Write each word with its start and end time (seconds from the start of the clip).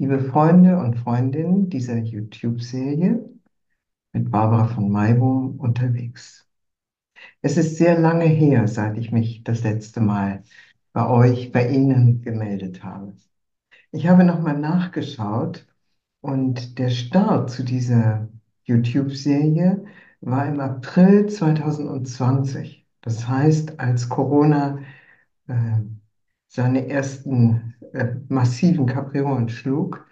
liebe 0.00 0.18
Freunde 0.18 0.78
und 0.78 0.96
Freundinnen 0.96 1.68
dieser 1.68 1.98
YouTube-Serie 1.98 3.22
mit 4.14 4.30
Barbara 4.30 4.66
von 4.66 4.90
Maibum 4.90 5.60
unterwegs. 5.60 6.48
Es 7.42 7.58
ist 7.58 7.76
sehr 7.76 7.98
lange 7.98 8.24
her, 8.24 8.66
seit 8.66 8.96
ich 8.96 9.12
mich 9.12 9.44
das 9.44 9.62
letzte 9.62 10.00
Mal 10.00 10.42
bei 10.94 11.06
euch, 11.06 11.52
bei 11.52 11.68
Ihnen 11.68 12.22
gemeldet 12.22 12.82
habe. 12.82 13.12
Ich 13.92 14.08
habe 14.08 14.24
nochmal 14.24 14.58
nachgeschaut 14.58 15.66
und 16.22 16.78
der 16.78 16.88
Start 16.88 17.50
zu 17.50 17.62
dieser 17.62 18.26
YouTube-Serie 18.64 19.84
war 20.22 20.46
im 20.46 20.60
April 20.60 21.26
2020. 21.28 22.86
Das 23.02 23.28
heißt, 23.28 23.78
als 23.78 24.08
Corona 24.08 24.78
äh, 25.46 25.80
seine 26.48 26.88
ersten 26.88 27.74
äh, 27.92 28.16
massiven 28.28 28.86
Kapriolen 28.86 29.48
schlug 29.48 30.06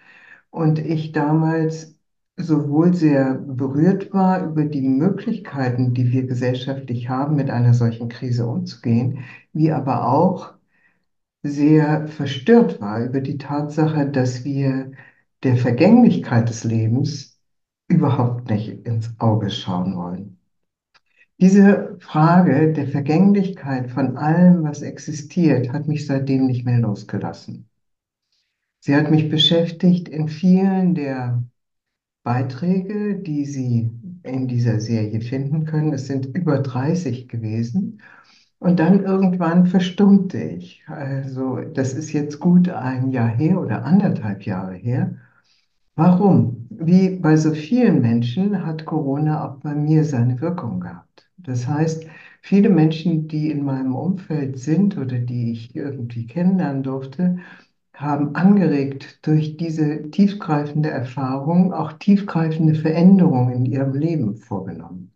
und 0.51 0.79
ich 0.79 1.11
damals 1.11 1.95
sowohl 2.37 2.93
sehr 2.93 3.35
berührt 3.35 4.13
war 4.13 4.45
über 4.45 4.65
die 4.65 4.81
Möglichkeiten, 4.81 5.93
die 5.93 6.11
wir 6.11 6.25
gesellschaftlich 6.27 7.09
haben, 7.09 7.35
mit 7.35 7.49
einer 7.49 7.73
solchen 7.73 8.09
Krise 8.09 8.47
umzugehen, 8.47 9.19
wie 9.53 9.71
aber 9.71 10.07
auch 10.07 10.53
sehr 11.43 12.07
verstört 12.07 12.81
war 12.81 13.03
über 13.03 13.21
die 13.21 13.37
Tatsache, 13.37 14.09
dass 14.09 14.43
wir 14.45 14.91
der 15.43 15.57
Vergänglichkeit 15.57 16.49
des 16.49 16.63
Lebens 16.63 17.39
überhaupt 17.87 18.49
nicht 18.49 18.85
ins 18.85 19.13
Auge 19.19 19.49
schauen 19.49 19.95
wollen. 19.95 20.39
Diese 21.39 21.97
Frage 22.01 22.73
der 22.73 22.87
Vergänglichkeit 22.87 23.89
von 23.91 24.17
allem, 24.17 24.63
was 24.63 24.81
existiert, 24.81 25.71
hat 25.71 25.87
mich 25.87 26.05
seitdem 26.05 26.45
nicht 26.45 26.65
mehr 26.65 26.79
losgelassen. 26.79 27.68
Sie 28.79 28.95
hat 28.95 29.11
mich 29.11 29.29
beschäftigt 29.29 30.07
in 30.09 30.27
vielen 30.29 30.95
der 30.95 31.43
Beiträge, 32.23 33.19
die 33.19 33.45
Sie 33.45 33.91
in 34.23 34.47
dieser 34.47 34.79
Serie 34.81 35.21
finden 35.21 35.65
können. 35.65 35.93
Es 35.93 36.07
sind 36.07 36.25
über 36.27 36.59
30 36.59 37.27
gewesen. 37.29 38.01
Und 38.59 38.79
dann 38.79 39.03
irgendwann 39.03 39.67
verstummte 39.67 40.39
ich. 40.39 40.83
Also 40.87 41.57
das 41.73 41.93
ist 41.93 42.13
jetzt 42.13 42.39
gut 42.39 42.69
ein 42.69 43.11
Jahr 43.11 43.29
her 43.29 43.59
oder 43.61 43.85
anderthalb 43.85 44.43
Jahre 44.45 44.75
her. 44.75 45.15
Warum? 45.95 46.67
Wie 46.71 47.17
bei 47.17 47.35
so 47.37 47.53
vielen 47.53 48.01
Menschen 48.01 48.65
hat 48.65 48.85
Corona 48.85 49.47
auch 49.47 49.57
bei 49.59 49.75
mir 49.75 50.03
seine 50.05 50.39
Wirkung 50.41 50.79
gehabt. 50.79 51.29
Das 51.37 51.67
heißt, 51.67 52.05
viele 52.41 52.69
Menschen, 52.69 53.27
die 53.27 53.51
in 53.51 53.63
meinem 53.65 53.95
Umfeld 53.95 54.57
sind 54.59 54.97
oder 54.97 55.19
die 55.19 55.51
ich 55.51 55.75
irgendwie 55.75 56.25
kennenlernen 56.27 56.83
durfte, 56.83 57.37
haben 57.99 58.35
angeregt 58.35 59.19
durch 59.27 59.57
diese 59.57 60.09
tiefgreifende 60.09 60.89
Erfahrung 60.89 61.73
auch 61.73 61.93
tiefgreifende 61.93 62.75
Veränderungen 62.75 63.53
in 63.53 63.65
ihrem 63.65 63.93
Leben 63.93 64.37
vorgenommen. 64.37 65.11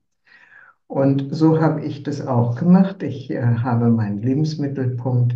Und 0.87 1.33
so 1.33 1.61
habe 1.61 1.81
ich 1.85 2.03
das 2.03 2.21
auch 2.21 2.55
gemacht. 2.55 3.01
Ich 3.03 3.31
äh, 3.31 3.41
habe 3.41 3.89
meinen 3.89 4.21
Lebensmittelpunkt 4.21 5.35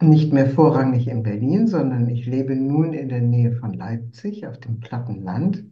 nicht 0.00 0.32
mehr 0.32 0.50
vorrangig 0.50 1.08
in 1.08 1.22
Berlin, 1.22 1.68
sondern 1.68 2.08
ich 2.08 2.26
lebe 2.26 2.56
nun 2.56 2.92
in 2.92 3.08
der 3.08 3.20
Nähe 3.22 3.52
von 3.52 3.74
Leipzig 3.74 4.46
auf 4.46 4.58
dem 4.58 4.80
platten 4.80 5.22
Land 5.22 5.64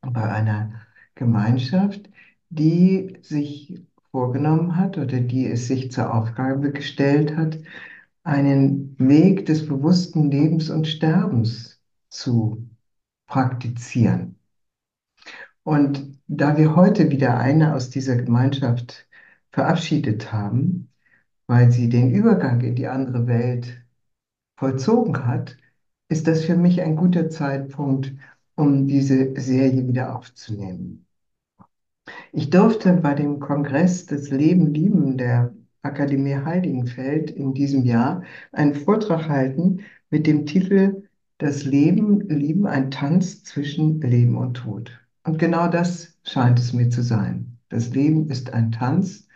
bei 0.00 0.22
einer 0.22 0.72
Gemeinschaft, 1.14 2.08
die 2.50 3.18
sich 3.22 3.82
vorgenommen 4.10 4.76
hat 4.76 4.98
oder 4.98 5.20
die 5.20 5.46
es 5.46 5.68
sich 5.68 5.92
zur 5.92 6.14
Aufgabe 6.14 6.72
gestellt 6.72 7.36
hat, 7.36 7.58
einen 8.26 8.96
Weg 8.98 9.46
des 9.46 9.66
bewussten 9.66 10.30
Lebens 10.32 10.68
und 10.68 10.88
Sterbens 10.88 11.80
zu 12.10 12.68
praktizieren. 13.28 14.36
Und 15.62 16.18
da 16.26 16.56
wir 16.56 16.74
heute 16.74 17.10
wieder 17.10 17.38
eine 17.38 17.74
aus 17.74 17.88
dieser 17.88 18.16
Gemeinschaft 18.16 19.06
verabschiedet 19.52 20.32
haben, 20.32 20.90
weil 21.46 21.70
sie 21.70 21.88
den 21.88 22.10
Übergang 22.10 22.60
in 22.62 22.74
die 22.74 22.88
andere 22.88 23.28
Welt 23.28 23.84
vollzogen 24.56 25.24
hat, 25.24 25.56
ist 26.08 26.26
das 26.26 26.44
für 26.44 26.56
mich 26.56 26.82
ein 26.82 26.96
guter 26.96 27.30
Zeitpunkt, 27.30 28.12
um 28.56 28.88
diese 28.88 29.40
Serie 29.40 29.86
wieder 29.86 30.16
aufzunehmen. 30.16 31.06
Ich 32.32 32.50
durfte 32.50 32.92
bei 32.94 33.14
dem 33.14 33.38
Kongress 33.38 34.06
des 34.06 34.30
Leben 34.30 34.74
lieben 34.74 35.16
der 35.16 35.52
Akademie 35.86 36.36
Heiligenfeld 36.36 37.30
in 37.30 37.54
diesem 37.54 37.84
Jahr 37.84 38.22
einen 38.52 38.74
Vortrag 38.74 39.28
halten 39.28 39.80
mit 40.10 40.26
dem 40.26 40.46
Titel 40.46 41.04
Das 41.38 41.64
Leben 41.64 42.20
lieben, 42.28 42.66
ein 42.66 42.90
Tanz 42.90 43.44
zwischen 43.44 44.00
Leben 44.00 44.36
und 44.36 44.54
Tod. 44.54 45.00
Und 45.24 45.38
genau 45.38 45.68
das 45.68 46.18
scheint 46.24 46.58
es 46.58 46.72
mir 46.72 46.90
zu 46.90 47.02
sein. 47.02 47.58
Das 47.68 47.90
Leben 47.90 48.28
ist 48.28 48.52
ein 48.52 48.72
Tanz 48.72 49.26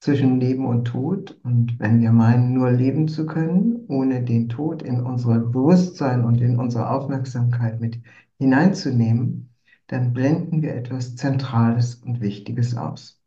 zwischen 0.00 0.40
Leben 0.40 0.66
und 0.66 0.86
Tod. 0.86 1.38
Und 1.42 1.78
wenn 1.78 2.00
wir 2.00 2.12
meinen, 2.12 2.54
nur 2.54 2.70
leben 2.70 3.06
zu 3.08 3.26
können, 3.26 3.84
ohne 3.88 4.22
den 4.22 4.48
Tod 4.48 4.82
in 4.82 5.00
unser 5.00 5.38
Bewusstsein 5.38 6.24
und 6.24 6.40
in 6.40 6.58
unsere 6.58 6.90
Aufmerksamkeit 6.90 7.80
mit 7.80 8.00
hineinzunehmen, 8.38 9.50
dann 9.88 10.12
blenden 10.12 10.62
wir 10.62 10.74
etwas 10.74 11.16
Zentrales 11.16 11.96
und 11.96 12.20
Wichtiges 12.20 12.76
aus. 12.76 13.19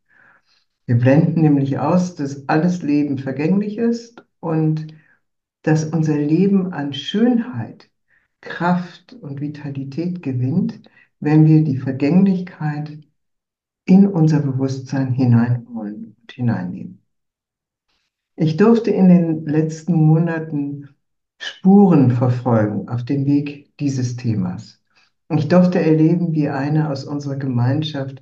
Wir 0.86 0.98
blenden 0.98 1.42
nämlich 1.42 1.80
aus, 1.80 2.16
dass 2.16 2.48
alles 2.50 2.82
Leben 2.82 3.18
vergänglich 3.18 3.78
ist 3.78 4.26
und 4.40 4.88
dass 5.62 5.86
unser 5.86 6.18
Leben 6.18 6.74
an 6.74 6.94
Schönheit, 6.94 7.90
Kraft 8.42 9.14
und 9.14 9.40
Vitalität 9.40 10.22
gewinnt, 10.22 10.82
wenn 11.22 11.46
wir 11.46 11.64
die 11.64 11.78
Vergänglichkeit 11.78 13.00
in 13.86 14.08
unser 14.08 14.42
Bewusstsein 14.42 15.14
hineinholen 15.14 16.18
und 16.20 16.32
hineinnehmen. 16.32 17.02
Ich 18.36 18.58
durfte 18.58 18.92
in 18.92 19.08
den 19.08 19.46
letzten 19.46 19.94
Monaten 19.94 20.90
Spuren 21.38 22.12
verfolgen 22.12 22.90
auf 22.90 23.06
dem 23.06 23.26
Weg 23.26 23.78
dieses 23.78 24.16
Themas. 24.16 24.82
Ich 25.30 25.48
durfte 25.48 25.80
erleben, 25.80 26.34
wie 26.34 26.50
eine 26.50 26.90
aus 26.90 27.06
unserer 27.06 27.38
Gemeinschaft 27.38 28.22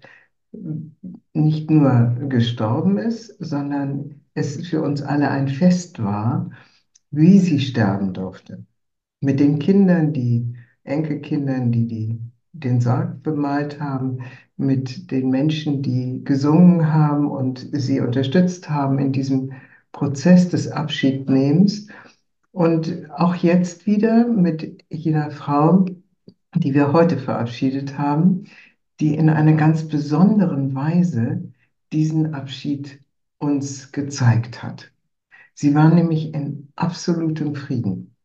nicht 1.34 1.70
nur 1.70 2.16
gestorben 2.30 2.98
ist, 2.98 3.36
sondern 3.40 4.22
es 4.34 4.68
für 4.68 4.82
uns 4.82 5.02
alle 5.02 5.30
ein 5.30 5.48
Fest 5.48 6.04
war, 6.04 6.52
wie 7.12 7.40
sie 7.40 7.60
sterben 7.60 8.14
durfte. 8.14 8.66
Mit 9.20 9.40
den 9.40 9.60
Kindern, 9.60 10.14
die 10.14 10.56
Enkelkindern, 10.84 11.72
die, 11.72 11.88
die 11.88 12.20
den 12.54 12.82
Sarg 12.82 13.24
bemalt 13.24 13.80
haben, 13.80 14.20
mit 14.58 15.12
den 15.12 15.30
Menschen, 15.30 15.82
die 15.82 16.24
gesungen 16.24 16.94
haben 16.94 17.30
und 17.30 17.68
sie 17.72 18.00
unterstützt 18.00 18.70
haben 18.70 19.00
in 19.00 19.12
diesem 19.12 19.54
Prozess 19.92 20.50
des 20.50 20.68
Abschiednehmens. 20.70 21.88
Und 22.52 23.10
auch 23.12 23.36
jetzt 23.36 23.86
wieder 23.86 24.28
mit 24.28 24.84
jener 24.90 25.32
Frau, 25.32 25.86
die 26.56 26.74
wir 26.74 26.92
heute 26.92 27.18
verabschiedet 27.18 27.98
haben, 27.98 28.46
die 29.02 29.16
in 29.16 29.30
einer 29.30 29.54
ganz 29.54 29.88
besonderen 29.88 30.76
Weise 30.76 31.52
diesen 31.92 32.36
Abschied 32.36 33.02
uns 33.40 33.92
gezeigt 33.92 34.62
hat. 34.62 34.92
Sie 35.56 35.74
war 35.74 35.94
nämlich 35.94 36.34
in 36.34 36.70
absolutem 36.76 37.56
Frieden. 37.56 38.16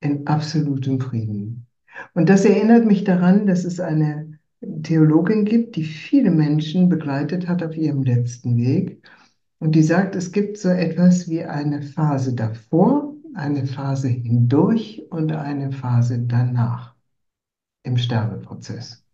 In 0.00 0.26
absolutem 0.26 1.00
Frieden. 1.00 1.66
Und 2.14 2.28
das 2.28 2.44
erinnert 2.44 2.84
mich 2.84 3.04
daran, 3.04 3.46
dass 3.46 3.64
es 3.64 3.80
eine 3.80 4.38
Theologin 4.82 5.44
gibt, 5.44 5.76
die 5.76 5.84
viele 5.84 6.30
Menschen 6.30 6.88
begleitet 6.88 7.48
hat 7.48 7.62
auf 7.62 7.76
ihrem 7.76 8.02
letzten 8.02 8.56
Weg. 8.56 9.08
Und 9.58 9.74
die 9.74 9.82
sagt, 9.82 10.16
es 10.16 10.32
gibt 10.32 10.58
so 10.58 10.68
etwas 10.68 11.28
wie 11.28 11.44
eine 11.44 11.82
Phase 11.82 12.34
davor, 12.34 13.14
eine 13.34 13.66
Phase 13.66 14.08
hindurch 14.08 15.06
und 15.10 15.32
eine 15.32 15.70
Phase 15.70 16.18
danach 16.18 16.94
im 17.84 17.96
Sterbeprozess. 17.96 19.05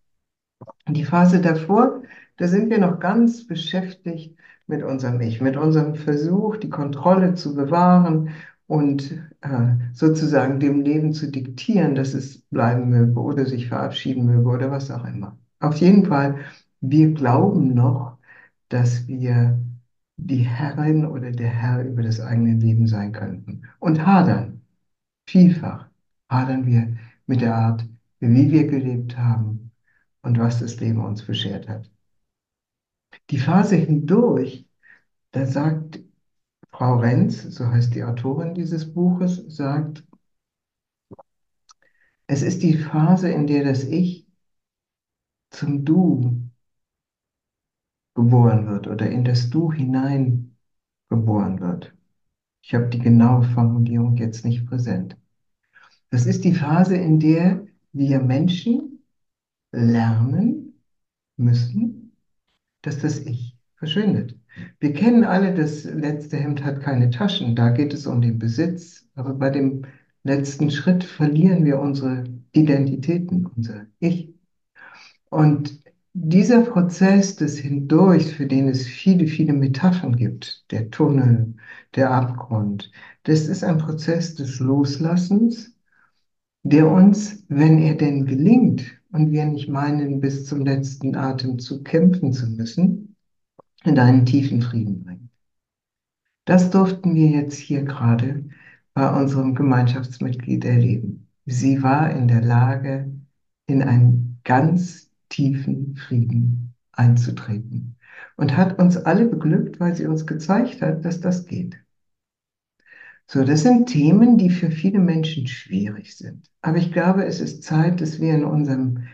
Die 0.89 1.05
Phase 1.05 1.41
davor, 1.41 2.03
da 2.37 2.49
sind 2.49 2.71
wir 2.71 2.79
noch 2.79 2.99
ganz 2.99 3.47
beschäftigt 3.47 4.37
mit 4.67 4.83
unserem 4.83 5.21
Ich, 5.21 5.41
mit 5.41 5.57
unserem 5.57 5.95
Versuch, 5.95 6.57
die 6.57 6.71
Kontrolle 6.71 7.35
zu 7.35 7.55
bewahren 7.55 8.31
und 8.67 9.13
äh, 9.43 9.77
sozusagen 9.93 10.59
dem 10.59 10.81
Leben 10.83 11.13
zu 11.13 11.31
diktieren, 11.31 11.95
dass 11.95 12.15
es 12.15 12.39
bleiben 12.43 12.89
möge 12.89 13.21
oder 13.21 13.47
sich 13.47 13.69
verabschieden 13.69 14.27
möge 14.27 14.49
oder 14.49 14.71
was 14.71 14.91
auch 14.91 15.05
immer. 15.05 15.39
Auf 15.61 15.77
jeden 15.77 16.07
Fall, 16.07 16.39
wir 16.81 17.13
glauben 17.13 17.75
noch, 17.75 18.19
dass 18.69 19.07
wir 19.07 19.61
die 20.17 20.43
Herrin 20.43 21.05
oder 21.07 21.31
der 21.31 21.49
Herr 21.51 21.85
über 21.85 22.03
das 22.03 22.21
eigene 22.21 22.55
Leben 22.55 22.87
sein 22.87 23.13
könnten. 23.13 23.63
Und 23.79 24.05
hadern, 24.05 24.63
vielfach 25.27 25.89
hadern 26.29 26.67
wir 26.67 26.97
mit 27.27 27.41
der 27.41 27.55
Art, 27.55 27.87
wie 28.21 28.51
wir 28.51 28.67
gelebt 28.67 29.17
haben 29.19 29.62
und 30.23 30.39
was 30.39 30.61
das 30.61 30.81
Leben 30.81 31.05
uns 31.05 31.25
beschert 31.25 31.69
hat. 31.69 31.91
Die 33.31 33.39
Phase 33.39 33.77
hindurch, 33.77 34.67
da 35.33 35.47
sagt 35.47 36.01
Frau 36.71 36.99
Renz, 36.99 37.43
so 37.43 37.67
heißt 37.67 37.95
die 37.95 38.05
Autorin 38.05 38.55
dieses 38.55 38.93
Buches, 38.95 39.45
sagt, 39.49 40.05
Es 42.27 42.43
ist 42.43 42.63
die 42.63 42.75
Phase, 42.79 43.31
in 43.31 43.47
der 43.47 43.63
das 43.65 43.85
Ich 43.85 44.27
zum 45.51 45.85
Du 45.85 46.51
geboren 48.15 48.67
wird 48.67 48.89
oder 48.89 49.11
in 49.11 49.25
das 49.25 49.51
Du 49.51 49.73
hinein 49.73 50.57
geboren 51.09 51.61
wird. 51.61 51.95
Ich 52.63 52.75
habe 52.75 52.89
die 52.89 52.99
genaue 52.99 53.45
Formulierung 53.45 54.17
jetzt 54.17 54.45
nicht 54.45 54.67
präsent. 54.67 55.17
Das 56.11 56.27
ist 56.27 56.45
die 56.45 56.55
Phase, 56.55 56.97
in 56.97 57.21
der 57.21 57.67
wir 57.93 58.21
Menschen 58.21 58.92
lernen 59.73 60.75
müssen, 61.37 62.13
dass 62.83 62.99
das 62.99 63.19
Ich 63.21 63.57
verschwindet. 63.77 64.39
Wir 64.81 64.93
kennen 64.93 65.25
alle, 65.25 65.55
das 65.55 65.85
letzte 65.85 66.37
Hemd 66.37 66.63
hat 66.65 66.83
keine 66.83 67.11
Taschen, 67.11 67.57
da 67.57 67.71
geht 67.71 67.95
es 67.95 68.07
um 68.07 68.21
den 68.21 68.39
Besitz, 68.39 69.09
aber 69.15 69.35
bei 69.35 69.51
dem 69.51 69.85
letzten 70.25 70.71
Schritt 70.71 71.05
verlieren 71.05 71.65
wir 71.65 71.81
unsere 71.81 72.25
Identitäten, 72.53 73.47
unser 73.47 73.87
Ich. 73.99 74.35
Und 75.31 75.81
dieser 76.15 76.63
Prozess 76.63 77.37
des 77.37 77.59
Hindurch, 77.59 78.35
für 78.35 78.47
den 78.47 78.69
es 78.69 78.87
viele, 78.87 79.27
viele 79.27 79.55
Metaphern 79.55 80.15
gibt, 80.17 80.65
der 80.71 80.91
Tunnel, 80.91 81.55
der 81.95 82.11
Abgrund, 82.11 82.93
das 83.25 83.49
ist 83.49 83.65
ein 83.65 83.79
Prozess 83.79 84.35
des 84.35 84.61
Loslassens, 84.61 85.75
der 86.65 86.91
uns, 86.91 87.45
wenn 87.49 87.79
er 87.79 87.95
denn 87.95 88.27
gelingt 88.27 89.02
und 89.13 89.31
wir 89.31 89.45
nicht 89.45 89.69
meinen, 89.69 90.21
bis 90.21 90.47
zum 90.47 90.65
letzten 90.65 91.15
Atem 91.15 91.59
zu 91.59 91.83
kämpfen 91.83 92.33
zu 92.33 92.47
müssen, 92.49 93.17
in 93.85 93.99
einen 93.99 94.27
tiefen 94.27 94.63
Frieden 94.63 95.05
bringt. 95.05 95.31
Das 96.45 96.71
durften 96.71 97.15
wir 97.15 97.29
jetzt 97.29 97.59
hier 97.59 97.85
gerade 97.85 98.45
bei 98.95 99.09
unserem 99.21 99.55
Gemeinschaftsmitglied 99.55 100.65
erleben. 100.65 101.29
Sie 101.47 101.83
war 101.83 102.11
in 102.11 102.29
der 102.29 102.43
Lage, 102.43 103.13
in 103.67 103.83
einen 103.83 104.41
ganz 104.45 105.11
tiefen 105.29 105.97
Frieden 105.97 106.75
einzutreten 106.93 107.97
und 108.37 108.57
hat 108.57 108.79
uns 108.79 108.97
alle 108.97 109.27
beglückt, 109.27 109.81
weil 109.81 109.95
sie 109.95 110.07
uns 110.07 110.27
gezeigt 110.27 110.83
hat, 110.83 111.05
dass 111.05 111.21
das 111.21 111.47
geht. 111.47 111.77
So, 113.27 113.45
das 113.45 113.63
sind 113.63 113.89
Themen, 113.89 114.37
die 114.39 114.51
für 114.51 114.71
viele 114.71 114.99
Menschen 114.99 115.47
schwierig 115.47 116.17
sind. 116.17 116.49
Aber 116.61 116.77
ich 116.77 116.93
glaube, 116.93 117.25
es 117.25 117.41
ist 117.41 117.63
Zeit, 117.63 118.01
dass 118.01 118.21
wir 118.21 118.35
in 118.35 118.45
unserem 118.45 119.09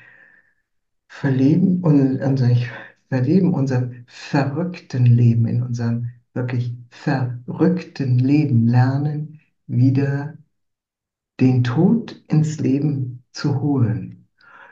Verleben, 1.08 1.82
unser 1.82 2.50
Verleben, 3.08 3.54
unserem 3.54 4.04
verrückten 4.06 5.06
Leben, 5.06 5.46
in 5.46 5.62
unserem 5.62 6.10
wirklich 6.34 6.74
verrückten 6.90 8.18
Leben 8.18 8.66
lernen, 8.66 9.40
wieder 9.66 10.36
den 11.40 11.64
Tod 11.64 12.22
ins 12.28 12.58
Leben 12.60 13.24
zu 13.32 13.60
holen 13.60 14.14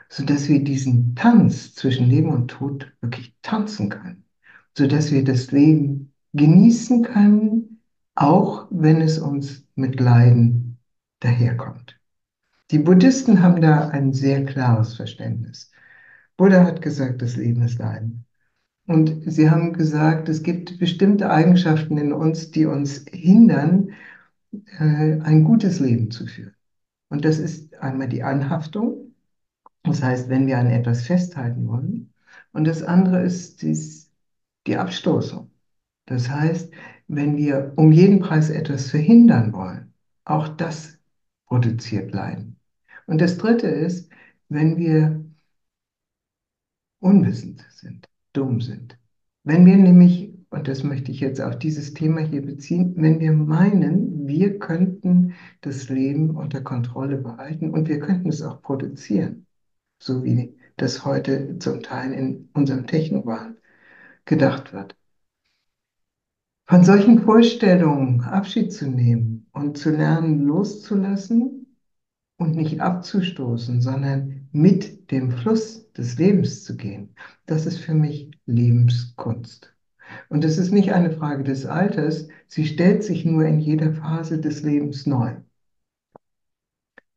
sodass 0.09 0.49
wir 0.49 0.63
diesen 0.63 1.15
Tanz 1.15 1.75
zwischen 1.75 2.07
Leben 2.09 2.29
und 2.29 2.49
Tod 2.49 2.91
wirklich 3.01 3.35
tanzen 3.41 3.89
können, 3.89 4.25
sodass 4.77 5.11
wir 5.11 5.23
das 5.23 5.51
Leben 5.51 6.13
genießen 6.33 7.03
können, 7.03 7.76
auch 8.17 8.67
wenn 8.71 9.01
es 9.01 9.19
uns 9.19 9.63
mit 9.75 9.99
Leiden 9.99 10.79
daherkommt. 11.19 11.99
Die 12.71 12.79
Buddhisten 12.79 13.43
haben 13.43 13.61
da 13.61 13.89
ein 13.89 14.11
sehr 14.11 14.43
klares 14.43 14.95
Verständnis. 14.95 15.71
Buddha 16.35 16.65
hat 16.65 16.81
gesagt, 16.81 17.21
das 17.21 17.35
Leben 17.35 17.61
ist 17.61 17.79
Leiden. 17.79 18.25
Und 18.87 19.31
sie 19.31 19.51
haben 19.51 19.73
gesagt, 19.73 20.29
es 20.29 20.41
gibt 20.43 20.79
bestimmte 20.79 21.29
Eigenschaften 21.29 21.97
in 21.97 22.11
uns, 22.11 22.51
die 22.51 22.65
uns 22.65 23.05
hindern, 23.11 23.91
äh, 24.79 25.21
ein 25.21 25.43
gutes 25.43 25.79
Leben 25.79 26.09
zu 26.09 26.25
führen. 26.25 26.55
Und 27.09 27.23
das 27.23 27.37
ist 27.37 27.77
einmal 27.79 28.09
die 28.09 28.23
Anhaftung, 28.23 29.13
das 29.83 30.01
heißt, 30.01 30.29
wenn 30.29 30.47
wir 30.47 30.57
an 30.57 30.67
etwas 30.67 31.03
festhalten 31.03 31.67
wollen. 31.67 32.13
Und 32.51 32.65
das 32.65 32.81
andere 32.83 33.21
ist 33.23 33.63
die 33.63 34.77
Abstoßung. 34.77 35.51
Das 36.07 36.29
heißt, 36.29 36.71
wenn 37.07 37.37
wir 37.37 37.73
um 37.75 37.91
jeden 37.91 38.19
Preis 38.19 38.49
etwas 38.49 38.89
verhindern 38.89 39.53
wollen, 39.53 39.93
auch 40.25 40.47
das 40.47 40.99
produziert 41.45 42.11
Leiden. 42.13 42.57
Und 43.05 43.21
das 43.21 43.37
dritte 43.37 43.67
ist, 43.67 44.09
wenn 44.49 44.77
wir 44.77 45.23
unwissend 46.99 47.65
sind, 47.69 48.07
dumm 48.33 48.61
sind. 48.61 48.97
Wenn 49.43 49.65
wir 49.65 49.77
nämlich, 49.77 50.33
und 50.49 50.67
das 50.67 50.83
möchte 50.83 51.11
ich 51.11 51.19
jetzt 51.19 51.41
auf 51.41 51.59
dieses 51.59 51.93
Thema 51.93 52.21
hier 52.21 52.41
beziehen, 52.41 52.93
wenn 52.97 53.19
wir 53.19 53.33
meinen, 53.33 54.27
wir 54.27 54.59
könnten 54.59 55.33
das 55.61 55.89
Leben 55.89 56.31
unter 56.31 56.61
Kontrolle 56.61 57.17
behalten 57.17 57.69
und 57.71 57.87
wir 57.87 57.99
könnten 57.99 58.29
es 58.29 58.41
auch 58.41 58.61
produzieren, 58.61 59.45
so 59.99 60.23
wie 60.23 60.57
das 60.77 61.05
heute 61.05 61.59
zum 61.59 61.81
Teil 61.81 62.13
in 62.13 62.49
unserem 62.53 62.87
Technowahn 62.87 63.57
gedacht 64.25 64.73
wird. 64.73 64.95
Von 66.67 66.83
solchen 66.83 67.23
Vorstellungen 67.23 68.21
Abschied 68.21 68.73
zu 68.73 68.89
nehmen 68.89 69.47
und 69.53 69.77
zu 69.77 69.89
lernen, 69.89 70.41
loszulassen 70.41 71.75
und 72.37 72.55
nicht 72.55 72.81
abzustoßen, 72.81 73.81
sondern 73.81 74.49
mit 74.51 75.11
dem 75.11 75.31
Fluss 75.31 75.91
des 75.93 76.17
Lebens 76.17 76.65
zu 76.65 76.75
gehen, 76.75 77.15
das 77.45 77.65
ist 77.65 77.79
für 77.79 77.93
mich 77.93 78.31
Lebenskunst. 78.45 79.73
Und 80.29 80.43
es 80.43 80.57
ist 80.57 80.71
nicht 80.71 80.93
eine 80.93 81.11
Frage 81.11 81.43
des 81.43 81.65
Alters, 81.65 82.27
sie 82.47 82.65
stellt 82.65 83.03
sich 83.03 83.25
nur 83.25 83.45
in 83.45 83.59
jeder 83.59 83.93
Phase 83.93 84.39
des 84.39 84.63
Lebens 84.63 85.05
neu. 85.05 85.35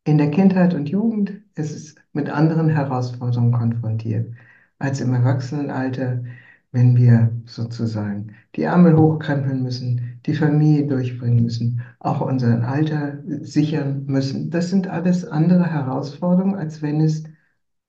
In 0.04 0.18
der 0.18 0.30
Kindheit 0.30 0.74
und 0.74 0.88
Jugend 0.88 1.42
ist 1.54 1.72
es 1.74 1.94
mit 2.12 2.30
anderen 2.30 2.68
Herausforderungen 2.68 3.52
konfrontiert 3.52 4.32
als 4.78 5.00
im 5.00 5.12
Erwachsenenalter, 5.12 6.24
wenn 6.72 6.96
wir 6.96 7.32
sozusagen 7.46 8.34
die 8.56 8.62
Ärmel 8.62 8.96
hochkrempeln 8.96 9.62
müssen, 9.62 10.20
die 10.26 10.34
Familie 10.34 10.86
durchbringen 10.86 11.42
müssen, 11.42 11.82
auch 11.98 12.20
unser 12.20 12.66
Alter 12.66 13.18
sichern 13.42 14.04
müssen. 14.06 14.50
Das 14.50 14.70
sind 14.70 14.86
alles 14.88 15.24
andere 15.24 15.66
Herausforderungen, 15.70 16.54
als 16.54 16.82
wenn 16.82 17.00
es 17.00 17.24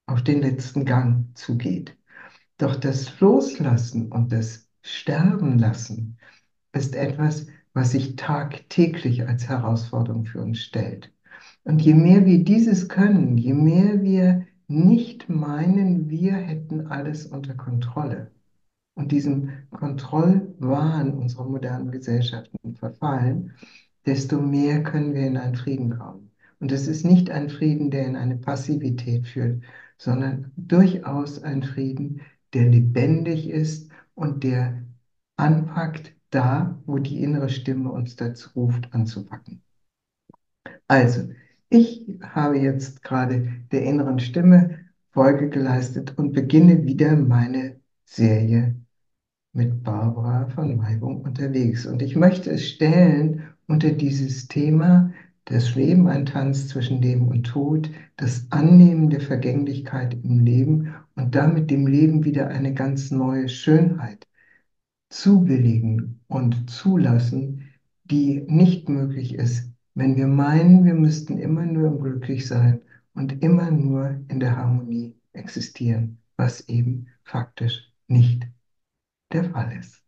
auf 0.08 0.24
den 0.24 0.42
letzten 0.42 0.86
Gang 0.86 1.28
zugeht. 1.38 1.98
Doch 2.58 2.76
das 2.76 3.20
Loslassen 3.20 4.12
und 4.12 4.32
das 4.32 4.70
Sterben 4.82 5.60
lassen 5.60 6.18
ist 6.74 6.96
etwas, 6.96 7.48
was 7.74 7.92
sich 7.92 8.16
tagtäglich 8.16 9.28
als 9.28 9.48
Herausforderung 9.50 10.26
für 10.26 10.42
uns 10.42 10.60
stellt. 10.60 11.14
Und 11.64 11.82
je 11.82 11.94
mehr 11.94 12.26
wir 12.26 12.44
dieses 12.44 12.90
können, 12.90 13.38
je 13.38 13.54
mehr 13.54 14.02
wir 14.04 14.48
nicht 14.68 15.30
meinen, 15.30 16.10
wir 16.10 16.34
hätten 16.34 16.88
alles 16.88 17.26
unter 17.28 17.56
Kontrolle 17.56 18.32
und 18.96 19.12
diesem 19.12 19.50
Kontrollwahn 19.72 21.14
unserer 21.14 21.46
modernen 21.46 21.92
Gesellschaften 21.92 22.76
verfallen, 22.76 23.54
desto 24.06 24.42
mehr 24.42 24.84
können 24.84 25.14
wir 25.14 25.26
in 25.28 25.38
einen 25.38 25.56
Frieden 25.56 25.98
kommen. 25.98 26.32
Und 26.60 26.72
es 26.72 26.88
ist 26.88 27.06
nicht 27.06 27.32
ein 27.32 27.50
Frieden, 27.50 27.90
der 27.92 28.06
in 28.06 28.16
eine 28.16 28.38
Passivität 28.38 29.28
führt, 29.28 29.64
sondern 29.98 30.52
durchaus 30.56 31.42
ein 31.42 31.64
Frieden, 31.64 32.22
der 32.54 32.70
lebendig 32.70 33.50
ist 33.50 33.92
und 34.16 34.44
der 34.44 34.84
anpackt 35.38 36.14
da, 36.30 36.80
wo 36.86 36.98
die 37.00 37.24
innere 37.24 37.50
Stimme 37.50 37.92
uns 37.92 38.16
dazu 38.16 38.50
ruft, 38.56 38.94
anzupacken. 38.94 39.64
Also, 40.88 41.30
ich 41.70 42.06
habe 42.22 42.60
jetzt 42.60 43.04
gerade 43.04 43.48
der 43.72 43.84
inneren 43.84 44.20
Stimme 44.20 44.80
Folge 45.12 45.50
geleistet 45.50 46.18
und 46.18 46.34
beginne 46.34 46.84
wieder 46.86 47.16
meine 47.16 47.81
Serie 48.14 48.76
mit 49.54 49.84
Barbara 49.84 50.48
von 50.50 50.78
Weibung 50.80 51.22
unterwegs. 51.22 51.86
Und 51.86 52.02
ich 52.02 52.18
möchte 52.18 52.52
es 52.52 52.68
stellen 52.68 53.44
unter 53.68 53.92
dieses 53.92 54.50
Thema, 54.50 55.14
das 55.46 55.76
Leben 55.76 56.08
ein 56.08 56.26
Tanz 56.26 56.68
zwischen 56.68 57.02
Leben 57.02 57.30
und 57.30 57.44
Tod, 57.44 57.90
das 58.18 58.48
Annehmen 58.50 59.10
der 59.10 59.22
Vergänglichkeit 59.22 60.14
im 60.26 60.40
Leben 60.40 60.94
und 61.16 61.36
damit 61.36 61.72
dem 61.72 61.88
Leben 61.88 62.26
wieder 62.26 62.50
eine 62.50 62.74
ganz 62.74 63.12
neue 63.12 63.48
Schönheit 63.48 64.28
zubilligen 65.10 66.20
und 66.28 66.70
zulassen, 66.70 67.70
die 68.04 68.42
nicht 68.42 68.90
möglich 68.90 69.36
ist, 69.36 69.72
wenn 69.96 70.18
wir 70.18 70.28
meinen, 70.28 70.84
wir 70.84 70.96
müssten 70.96 71.38
immer 71.38 71.66
nur 71.66 71.88
im 71.88 72.02
Glücklichsein 72.02 72.82
und 73.14 73.42
immer 73.42 73.72
nur 73.72 74.20
in 74.28 74.42
der 74.42 74.58
Harmonie 74.58 75.16
existieren, 75.32 76.18
was 76.36 76.68
eben 76.68 77.08
faktisch 77.24 77.91
nicht 78.12 78.48
der 79.32 79.46
Fall 79.46 79.72
ist. 79.78 80.04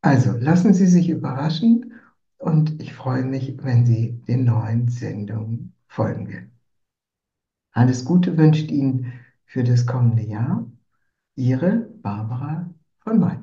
Also 0.00 0.32
lassen 0.32 0.74
Sie 0.74 0.86
sich 0.86 1.08
überraschen 1.08 1.92
und 2.38 2.80
ich 2.82 2.92
freue 2.92 3.24
mich, 3.24 3.56
wenn 3.62 3.86
Sie 3.86 4.20
den 4.26 4.44
neuen 4.44 4.88
Sendungen 4.88 5.74
folgen 5.86 6.28
werden. 6.28 6.50
Alles 7.72 8.04
Gute 8.04 8.36
wünscht 8.36 8.70
Ihnen 8.70 9.12
für 9.46 9.64
das 9.64 9.86
kommende 9.86 10.22
Jahr. 10.22 10.66
Ihre 11.36 11.88
Barbara 12.02 12.68
von 13.00 13.20
Weid. 13.20 13.41